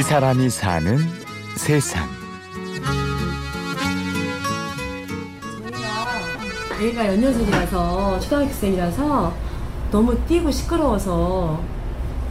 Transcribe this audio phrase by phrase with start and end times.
[0.00, 0.96] 이 사람이 사는
[1.58, 2.08] 세상.
[6.80, 9.34] 얘가 연년생이라서 초등학생이라서
[9.90, 11.62] 너무 뛰고 시끄러워서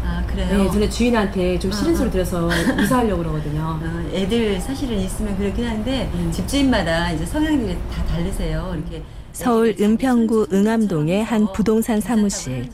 [0.04, 0.64] 아 그래요?
[0.64, 2.50] 네, 전에 주인한테 좀 싫은 아, 소리 들어서
[2.82, 3.62] 이사하려고 그러거든요.
[3.80, 6.32] 어, 애들 사실은 있으면 그렇긴 한데 음.
[6.32, 8.74] 집주인마다 이제 성향들이 다 다르세요.
[8.78, 12.68] 이렇게 서울 은평구 응암동의 한 부동산 사무실.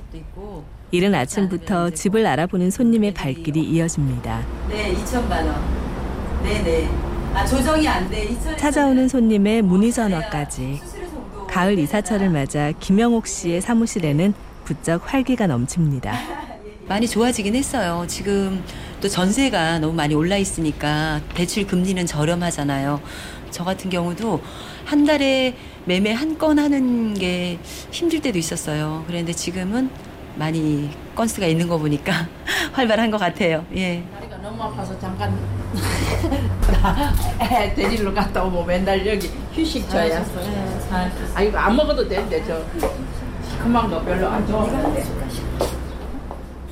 [0.91, 4.45] 이른 아침부터 집을 알아보는 손님의 발길이 이어집니다.
[4.69, 5.55] 네, 2천만 원.
[6.43, 6.89] 네 네.
[7.33, 8.29] 아 조정이 안 돼.
[8.29, 8.57] 2천.
[8.57, 10.79] 찾아오는 손님의 문의 전화까지.
[11.49, 14.33] 가을 이사철을 맞아 김영옥 씨의 사무실에는
[14.65, 16.13] 부쩍 활기가 넘칩니다.
[16.87, 18.05] 많이 좋아지긴 했어요.
[18.07, 18.63] 지금
[19.01, 23.01] 또 전세가 너무 많이 올라 있으니까 대출 금리는 저렴하잖아요.
[23.51, 24.41] 저 같은 경우도
[24.85, 27.57] 한 달에 매매 한 건 하는 게
[27.91, 29.03] 힘들 때도 있었어요.
[29.07, 29.89] 그런데 지금은
[30.35, 32.27] 많이 건수가 있는 거 보니까
[32.73, 33.65] 활발한 것 같아요.
[33.75, 34.03] 예.
[34.13, 35.37] 다리가 너무 아파서 잠깐
[37.41, 40.23] 애 데리러 갔다 오면 맨날 여기 휴식 줘야
[41.33, 42.61] 아 이거 안 먹어도 되는데 저
[43.49, 45.03] 시큼한 거 별로 안 좋아하는데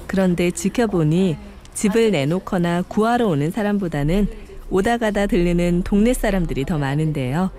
[0.08, 1.38] 그런데 지켜보니
[1.74, 4.28] 집을 내놓거나 구하러 오는 사람보다는
[4.70, 7.52] 오다 가다 들르는 동네 사람들이 더 많은데요.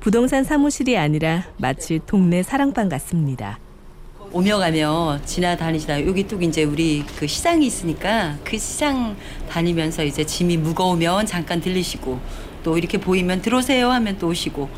[0.00, 3.58] 부동산 사무실이 아니라 마치 동네 사랑방 같습니다.
[4.32, 9.14] 오며 가며 지나다니시다 여기 또 이제 우리 그 시장이 있으니까 그 시장
[9.48, 12.18] 다니면서 이제 짐이 무거우면 잠깐 들리시고
[12.62, 14.68] 또 이렇게 보이면 들어오세요 하면 또 오시고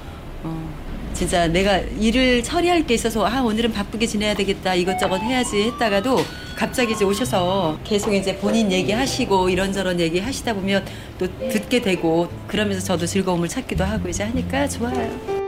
[0.42, 0.74] 어,
[1.12, 6.16] 진짜 내가 일을 처리할 게 있어서 아 오늘은 바쁘게 지내야 되겠다 이것저것 해야지 했다가도
[6.56, 10.84] 갑자기 이제 오셔서 계속 이제 본인 얘기하시고 이런저런 얘기 하시다 보면
[11.18, 15.43] 또 듣게 되고 그러면서 저도 즐거움을 찾기도 하고 이제 하니까 좋아요.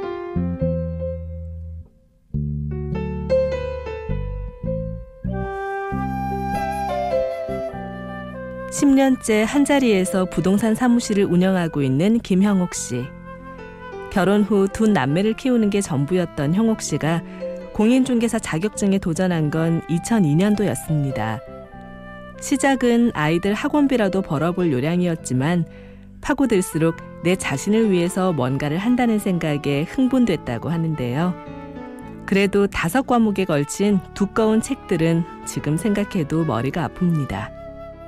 [8.76, 13.06] 10년째 한자리에서 부동산 사무실을 운영하고 있는 김형옥 씨.
[14.10, 17.22] 결혼 후 두 남매를 키우는 게 전부였던 형옥 씨가
[17.72, 21.40] 공인중개사 자격증에 도전한 건 2002년도였습니다.
[22.38, 25.64] 시작은 아이들 학원비라도 벌어볼 요량이었지만
[26.20, 31.32] 파고들수록 내 자신을 위해서 뭔가를 한다는 생각에 흥분됐다고 하는데요.
[32.26, 37.55] 그래도 다섯 과목에 걸친 두꺼운 책들은 지금 생각해도 머리가 아픕니다.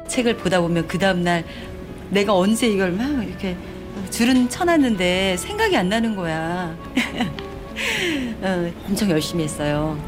[0.09, 1.45] 책을 보다 보면 그 다음날
[2.11, 3.57] 내가 언제 이걸 막 이렇게
[4.11, 6.77] 줄은 쳐놨는데 생각이 안 나는 거야.
[8.43, 9.99] 어, 엄청 열심히 했어요.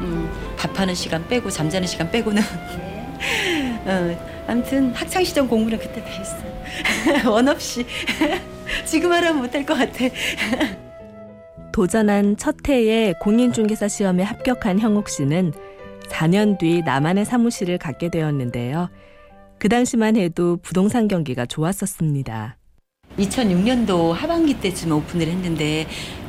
[0.00, 2.42] 음, 밥하는 시간 빼고 잠자는 시간 빼고는.
[3.84, 6.48] 어, 아무튼 학창 시절 공부는 그때 다 했어.
[7.30, 7.84] 원 없이
[8.84, 10.04] 지금 하라면 못할 것 같아.
[11.72, 15.52] 도전한 첫 해에 공인중개사 시험에 합격한 형옥 씨는
[16.08, 18.88] 4년 뒤 나만의 사무실을 갖게 되었는데요.
[19.58, 22.56] 그 당시만 해도 부동산 경기가 좋았었습니다.
[23.18, 25.86] 2006년도 하반기 때쯤 오픈을 했는데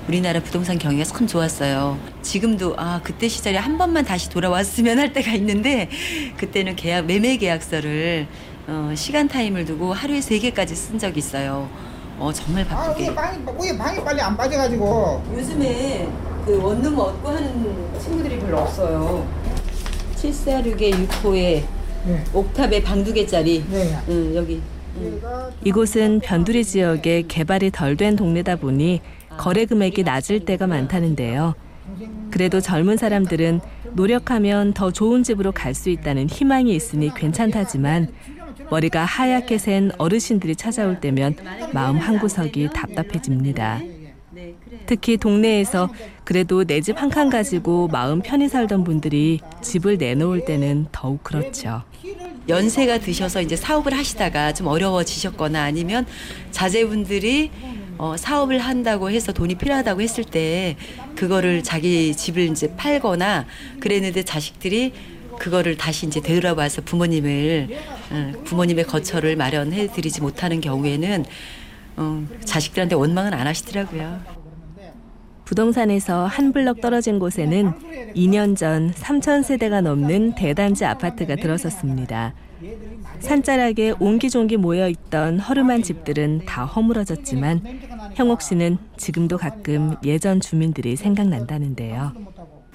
[0.08, 2.00] 우리나라 부동산 경기가 참 좋았어요.
[2.24, 5.90] 지금도 아 그때 시절에 한 번만 다시 돌아왔으면 할 때가 있는데
[6.38, 8.28] 그때는 계약 매매 계약서를
[8.68, 11.70] 어, 시간 타임을 두고 하루에 세 개까지 쓴 적이 있어요.
[12.18, 13.10] 어 정말 아, 바쁘게.
[13.10, 15.24] 위에 방이, 위에 방이 빨리 안 빠져가지고.
[15.36, 16.08] 요즘에
[16.46, 19.28] 그 원룸 얻고 하는 친구들이 별로 없어요.
[20.16, 21.64] 746에 6호에
[22.06, 22.24] 네.
[22.34, 23.64] 옥탑에 방 두 개짜리.
[23.70, 23.96] 네.
[24.10, 24.62] 응, 여기.
[25.64, 29.02] 이곳은 변두리 지역에 개발이 덜 된 동네다 보니
[29.38, 31.56] 거래 금액이 낮을 때가 많다는데요.
[32.32, 33.62] 그래도 젊은 사람들은
[33.94, 38.10] 노력하면 더 좋은 집으로 갈 수 있다는 희망이 있으니 괜찮다지만
[38.70, 41.36] 머리가 하얗게 센 어르신들이 찾아올 때면
[41.74, 43.80] 마음 한구석이 답답해집니다.
[44.90, 45.90] 특히 동네에서
[46.24, 51.84] 그래도 내 집 한 칸 가지고 마음 편히 살던 분들이 집을 내놓을 때는 더욱 그렇죠.
[52.48, 56.06] 연세가 드셔서 이제 사업을 하시다가 좀 어려워지셨거나 아니면
[56.50, 57.52] 자제분들이
[58.00, 60.76] 어, 사업을 한다고 해서 돈이 필요하다고 했을 때
[61.16, 63.46] 그거를 자기 집을 이제 팔거나
[63.80, 64.94] 그랬는데 자식들이
[65.38, 67.68] 그거를 다시 이제 되돌아와서 부모님을
[68.12, 71.26] 어, 부모님의 거처를 마련해 드리지 못하는 경우에는
[71.98, 74.39] 어, 자식들한테 원망은 안 하시더라고요.
[75.50, 77.74] 부동산에서 한 블럭 떨어진 곳에는
[78.16, 82.36] 2년 전 3천 세대가 넘는 대단지 아파트가 들어섰습니다.
[83.20, 87.64] 산자락에 옹기종기 모여 있던 허름한 집들은 다 허물어졌지만
[88.14, 92.14] 형옥 씨는 지금도 가끔 예전 주민들이 생각난다는데요.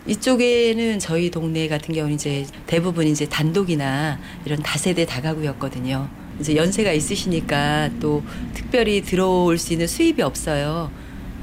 [0.08, 6.08] 이쪽에는 저희 동네 같은 경우는 이제 대부분 이제 단독이나 이런 다세대 다가구였거든요.
[6.40, 10.90] 이제 연세가 있으시니까 또 특별히 들어올 수 있는 수입이 없어요.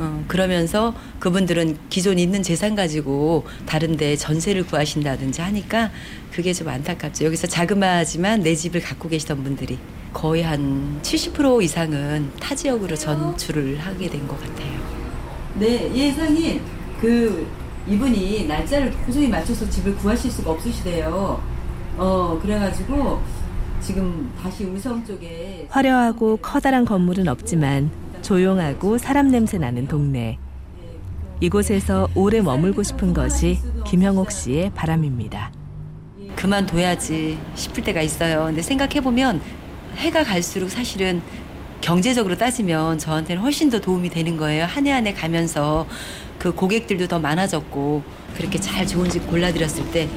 [0.01, 5.91] 어, 그러면서 그분들은 기존 있는 재산 가지고 다른데 전세를 구하신다든지 하니까
[6.31, 7.25] 그게 좀 안타깝죠.
[7.25, 9.77] 여기서 자그마하지만 내 집을 갖고 계시던 분들이
[10.11, 14.71] 거의 한 70% 이상은 타 지역으로 전출을 하게 된 것 같아요.
[15.55, 16.59] 네, 예상님
[16.99, 17.47] 그
[17.87, 21.41] 이분이 날짜를 도저히 맞춰서 집을 구하실 수가 없으시대요.
[21.97, 23.21] 어 그래가지고
[23.81, 30.37] 지금 다시 울성 쪽에 화려하고 커다란 건물은 없지만 조용하고 사람 냄새 나는 동네.
[31.39, 35.51] 이곳에서 오래 머물고 싶은 것이 김형옥 씨의 바람입니다.
[36.35, 38.45] 그만둬야지 싶을 때가 있어요.
[38.45, 39.41] 근데 생각해보면
[39.97, 41.21] 해가 갈수록 사실은
[41.81, 44.65] 경제적으로 따지면 저한테는 훨씬 더 도움이 되는 거예요.
[44.65, 45.87] 한 해 한 해 가면서
[46.37, 48.03] 그 고객들도 더 많아졌고
[48.37, 50.07] 그렇게 잘 좋은 집 골라드렸을 때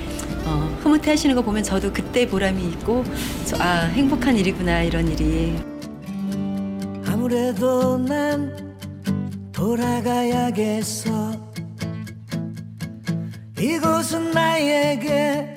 [0.44, 3.02] 어, 흐뭇해 하시는 거 보면 저도 그때 보람이 있고
[3.46, 5.54] 저, 아 행복한 일이구나 이런 일이
[7.24, 8.76] 아무래도 난
[9.50, 11.32] 돌아가야겠어
[13.58, 15.56] 이곳은 나에게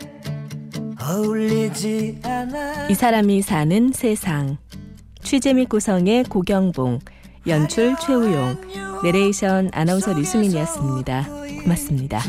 [0.97, 4.57] 어울리지 않아 이 사람이 사는 세상.
[5.21, 6.99] 취재 및 구성의 고경봉,
[7.47, 8.55] 연출 최우용,
[9.03, 11.27] 내레이션 아나운서 류수민이었습니다.
[11.63, 12.21] 고맙습니다.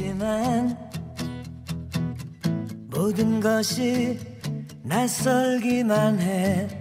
[2.91, 4.19] 모든 것이
[4.83, 6.78] 낯설기만 해